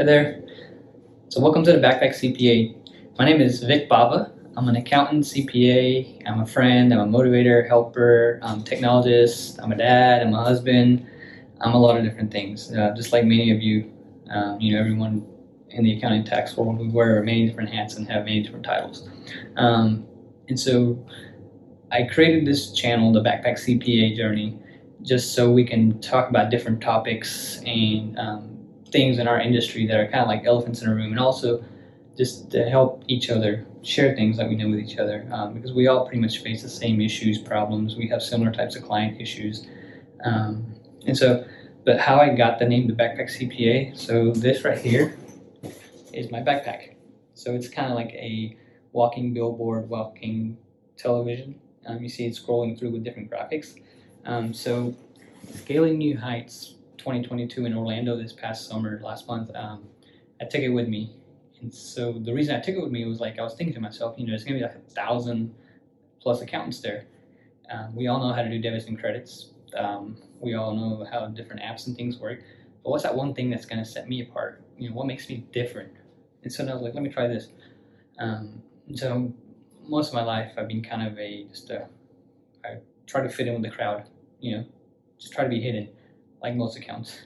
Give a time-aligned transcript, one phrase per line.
[0.00, 0.42] Hey there.
[1.28, 2.74] So, welcome to the Backpack CPA.
[3.18, 4.32] My name is Vic Bava.
[4.56, 6.22] I'm an accountant, CPA.
[6.26, 6.94] I'm a friend.
[6.94, 8.40] I'm a motivator, helper.
[8.42, 9.62] I'm a technologist.
[9.62, 10.22] I'm a dad.
[10.22, 11.06] I'm a husband.
[11.60, 12.72] I'm a lot of different things.
[12.72, 13.92] Uh, just like many of you,
[14.30, 15.26] um, you know, everyone
[15.68, 19.06] in the accounting tax world, we wear many different hats and have many different titles.
[19.58, 20.06] Um,
[20.48, 21.06] and so,
[21.92, 24.58] I created this channel, the Backpack CPA Journey,
[25.02, 28.50] just so we can talk about different topics and um,
[28.92, 31.64] things in our industry that are kind of like elephants in a room, and also
[32.16, 35.72] just to help each other share things that we know with each other um, because
[35.72, 37.96] we all pretty much face the same issues, problems.
[37.96, 39.66] We have similar types of client issues.
[40.24, 40.74] Um,
[41.06, 41.46] and so,
[41.84, 45.16] but how I got the name the Backpack CPA, so this right here
[46.12, 46.96] is my backpack.
[47.34, 48.56] So it's kind of like a
[48.92, 50.58] walking billboard, walking
[50.96, 51.58] television.
[51.86, 53.80] Um, you see it scrolling through with different graphics.
[54.26, 54.94] Um, so,
[55.54, 59.88] Scaling New Heights 2022 in Orlando this past summer, last month, um,
[60.40, 61.16] I took it with me.
[61.60, 63.80] And so the reason I took it with me was like I was thinking to
[63.80, 65.54] myself, you know, there's gonna be like a thousand
[66.20, 67.06] plus accountants there.
[67.70, 69.50] Um, we all know how to do debits and credits.
[69.76, 72.42] Um, we all know how different apps and things work.
[72.84, 74.62] But what's that one thing that's gonna set me apart?
[74.78, 75.92] You know, what makes me different?
[76.42, 77.48] And so now I was like, let me try this.
[78.18, 78.62] Um,
[78.94, 79.32] so
[79.86, 81.88] most of my life, I've been kind of a just a
[82.64, 84.04] I try to fit in with the crowd.
[84.40, 84.64] You know,
[85.18, 85.88] just try to be hidden
[86.42, 87.18] like most accounts.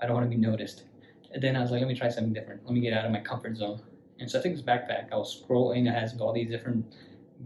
[0.00, 0.84] I don't want to be noticed.
[1.32, 2.64] And then I was like, let me try something different.
[2.64, 3.80] Let me get out of my comfort zone.
[4.18, 5.12] And so I took this backpack.
[5.12, 5.88] I was scrolling.
[5.88, 6.94] It has all these different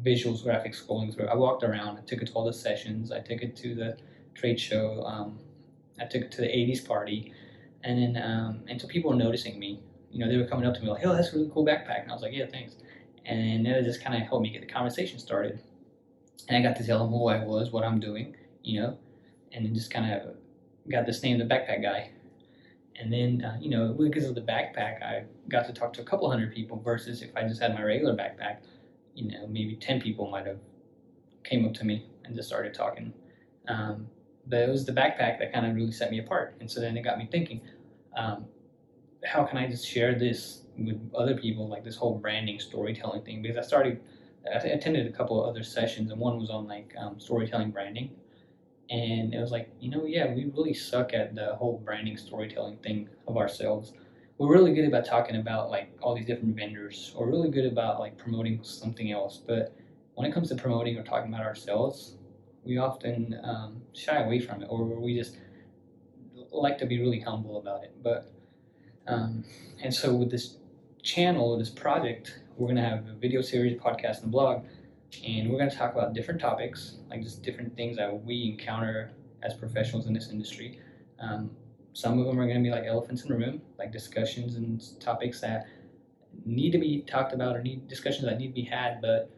[0.02, 1.26] visuals, graphics scrolling through.
[1.26, 1.98] I walked around.
[1.98, 3.12] I took it to all the sessions.
[3.12, 3.96] I took it to the
[4.34, 5.02] trade show.
[5.04, 5.38] Um,
[6.00, 7.32] I took it to the 80s party.
[7.84, 9.80] And then, um, and so people were noticing me.
[10.10, 12.02] You know, they were coming up to me like, oh, that's a really cool backpack.
[12.02, 12.76] And I was like, yeah, thanks.
[13.24, 15.60] And it just kind of helped me get the conversation started.
[16.48, 18.98] And I got to tell them who I was, what I'm doing, you know,
[19.52, 20.34] and then just kind of
[20.90, 22.10] got this name, the backpack guy.
[22.96, 26.04] And then, uh, you know, because of the backpack, I got to talk to a
[26.04, 28.58] couple hundred people versus if I just had my regular backpack,
[29.14, 30.58] you know, maybe 10 people might have
[31.44, 33.12] came up to me and just started talking.
[33.68, 34.06] Um,
[34.46, 36.56] but it was the backpack that kind of really set me apart.
[36.60, 37.60] And so then it got me thinking,
[38.16, 38.46] um,
[39.24, 43.40] how can I just share this with other people, like this whole branding, storytelling thing?
[43.40, 44.00] Because I started,
[44.52, 48.10] I attended a couple of other sessions, and one was on like um, storytelling branding
[48.92, 52.76] and it was like you know yeah we really suck at the whole branding storytelling
[52.78, 53.94] thing of ourselves.
[54.38, 58.00] We're really good about talking about like all these different vendors or really good about
[58.00, 59.40] like promoting something else.
[59.46, 59.74] But
[60.14, 62.16] when it comes to promoting or talking about ourselves
[62.64, 65.36] we often um, shy away from it or we just
[66.52, 67.92] like to be really humble about it.
[68.02, 68.30] But
[69.08, 69.44] um,
[69.82, 70.56] and so with this
[71.02, 74.64] channel this project we're to have a video series podcast and blog
[75.24, 79.12] and we're going to talk about different topics, like just different things that we encounter
[79.42, 80.80] as professionals in this industry.
[81.20, 81.50] Um,
[81.92, 84.82] some of them are going to be like elephants in the room, like discussions and
[85.00, 85.66] topics that
[86.44, 89.30] need to be talked about or need discussions that need to be had, but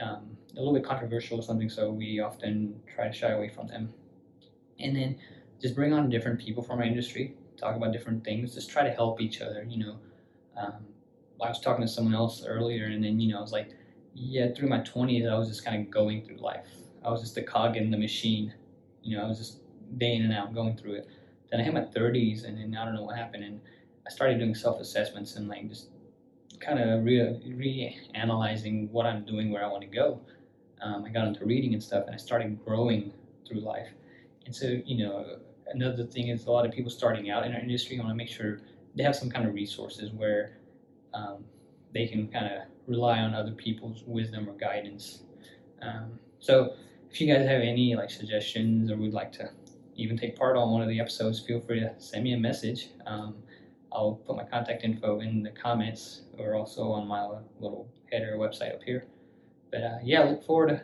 [0.00, 1.68] um, a little bit controversial or something.
[1.68, 3.92] So we often try to shy away from them.
[4.78, 5.18] And then
[5.60, 8.90] just bring on different people from our industry, talk about different things, just try to
[8.90, 9.66] help each other.
[9.68, 9.98] You know,
[10.56, 10.74] um,
[11.42, 13.70] I was talking to someone else earlier, and then you know, I was like,
[14.18, 16.66] yeah, through my 20s, I was just kind of going through life.
[17.04, 18.52] I was just a cog in the machine.
[19.02, 19.60] You know, I was just
[19.96, 21.08] day in and out going through it.
[21.50, 23.44] Then I hit my 30s, and then I don't know what happened.
[23.44, 23.60] And
[24.06, 25.88] I started doing self assessments and like just
[26.60, 30.20] kind of re analyzing what I'm doing, where I want to go.
[30.82, 33.12] Um, I got into reading and stuff, and I started growing
[33.46, 33.88] through life.
[34.46, 37.60] And so, you know, another thing is a lot of people starting out in our
[37.60, 38.60] industry want to make sure
[38.94, 40.58] they have some kind of resources where
[41.14, 41.44] um,
[41.92, 45.22] they can kind of rely on other people's wisdom or guidance.
[45.82, 46.74] Um, so
[47.10, 49.50] if you guys have any like suggestions or would like to
[49.96, 52.90] even take part on one of the episodes, feel free to send me a message.
[53.06, 53.36] Um,
[53.92, 57.26] I'll put my contact info in the comments or also on my
[57.58, 59.06] little header website up here.
[59.70, 60.82] But uh, yeah, look forward to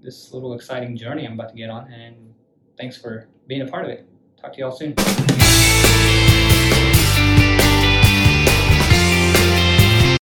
[0.00, 2.32] this little exciting journey I'm about to get on, and
[2.78, 4.08] thanks for being a part of it.
[4.40, 4.94] Talk to y'all soon.